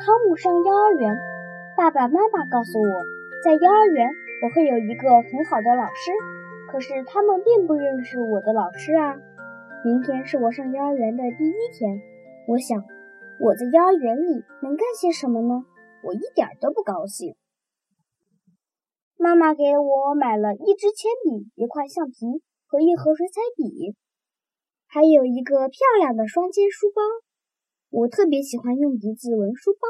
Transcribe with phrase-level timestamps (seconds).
[0.00, 1.14] 汤姆上幼儿园。
[1.76, 3.04] 爸爸妈妈告诉我，
[3.44, 4.08] 在幼儿园
[4.42, 6.10] 我会有一个很好的老师。
[6.72, 9.18] 可是他们并不认识我的老师啊。
[9.84, 12.00] 明天是我上幼儿园的第一天，
[12.48, 12.82] 我想
[13.40, 15.66] 我在幼儿园里能干些什么呢？
[16.02, 17.34] 我一点都不高兴。
[19.18, 23.94] 妈妈给我买了一支铅笔、一块橡皮和一盒水彩笔，
[24.86, 27.02] 还有一个漂亮的双肩书包。
[27.92, 29.80] 我特别喜欢用鼻子闻书包，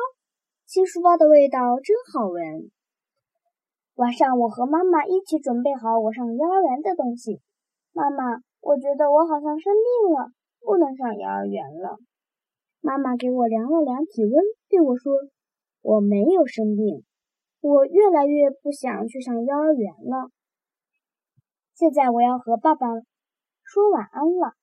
[0.64, 2.70] 新书包的味道真好闻。
[3.96, 7.42] 晚上，我和妈妈一起准备好我上幼儿园的东西。
[7.92, 11.98] 妈妈，我觉得我好像生病了，不能上幼儿园了。
[12.80, 14.32] 妈妈给我量了量体温，
[14.70, 15.12] 对我说
[15.84, 17.04] ：“我没有生病。”
[17.60, 20.30] 我越来越不想去上幼儿园了。
[21.74, 22.86] 现在我要和爸爸
[23.62, 24.54] 说晚安了。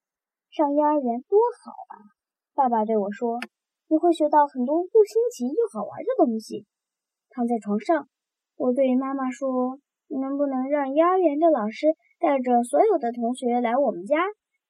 [0.50, 2.17] 上幼儿园多好啊！
[2.58, 3.38] 爸爸对我说
[3.88, 6.66] ：“你会学到很多又新奇又好玩的东西。”
[7.30, 8.10] 躺在床上，
[8.56, 9.78] 我对妈妈说
[10.10, 11.86] ：“能不能让幼儿园的老师
[12.18, 14.18] 带着所有的同学来我们家，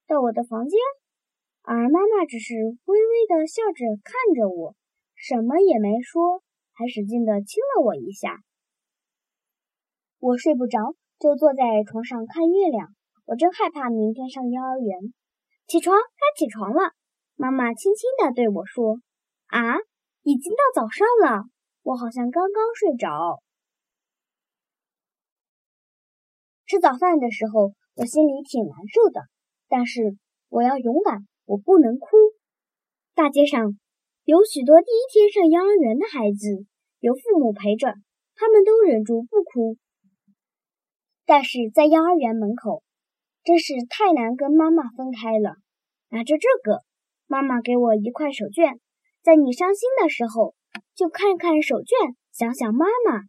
[0.05, 0.77] 到我的房间？”
[1.63, 4.75] 而妈妈只是微微的笑着看着我，
[5.15, 6.43] 什么也没说。
[6.73, 8.41] 还使劲地亲了我一下。
[10.19, 12.89] 我睡不着，就坐在床上看月亮。
[13.25, 15.13] 我真害怕明天上幼儿园。
[15.67, 16.91] 起床，该起床了。
[17.37, 18.99] 妈妈轻轻地对我说
[19.47, 19.77] ：“啊，
[20.23, 21.43] 已经到早上了。”
[21.83, 23.41] 我好像刚刚睡着。
[26.65, 29.21] 吃早饭的时候，我心里挺难受的，
[29.69, 30.17] 但是
[30.49, 32.09] 我要勇敢，我不能哭。
[33.13, 33.77] 大街上。
[34.25, 36.65] 有许多第一天上幼儿园的孩子，
[36.99, 37.93] 有父母陪着，
[38.35, 39.77] 他们都忍住不哭。
[41.25, 42.83] 但是在幼儿园门口，
[43.45, 45.55] 真是太难跟妈妈分开了。
[46.09, 46.83] 拿着这个，
[47.27, 48.79] 妈妈给我一块手绢，
[49.21, 50.55] 在你伤心的时候，
[50.95, 53.21] 就看看手绢，想想妈妈。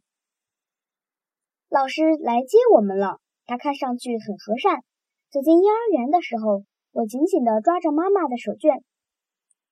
[1.69, 4.85] 老师来接我们了，他看上去很和善。
[5.31, 8.81] 走进幼儿园的时候，我紧紧地抓着妈妈的手绢。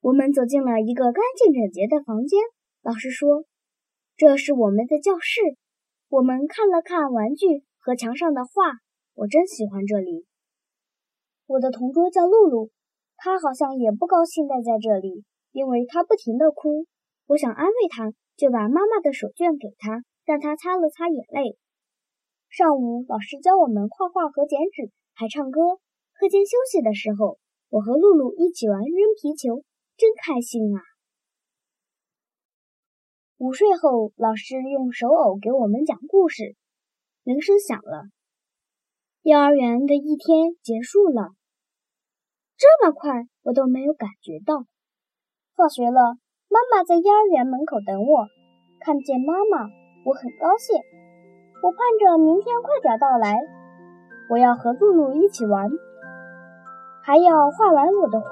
[0.01, 2.39] 我们走进了一个干净整洁的房间。
[2.83, 3.45] 老师说
[4.19, 5.41] ：“这是我们的教室。”
[6.11, 8.79] 我们看了看玩具和墙上的画，
[9.15, 10.27] 我真喜欢这里。
[11.47, 12.71] 我的同桌叫露露，
[13.27, 16.87] 他好像也不高兴待在这里，因为他不停地哭。
[17.27, 21.59] 我想安慰他，就把妈妈的手绢给他，让他擦了擦眼泪。
[22.49, 25.61] 上午，老师教我们画画和剪纸，还唱歌。
[26.15, 29.65] 课间休息的时候，我和露露一起玩扔皮球。
[29.97, 30.79] 真开心啊！
[33.39, 36.55] 午睡后，老师用手偶给我们讲故事。
[37.25, 38.05] 铃声响了，
[39.23, 41.31] 幼儿园的一天结束了。
[42.87, 44.63] 这么快，我都没有感觉到。
[45.57, 46.01] 放学了，
[46.47, 48.29] 妈妈在幼儿园门口等我。
[48.79, 49.67] 看见妈妈，
[50.05, 50.79] 我很高兴。
[51.65, 53.41] 我盼着明天快点到来。
[54.31, 55.69] 我要和露露一起玩，
[57.03, 58.29] 还要画完我的画。